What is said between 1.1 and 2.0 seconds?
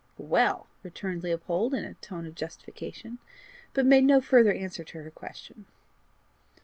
Leopold, in a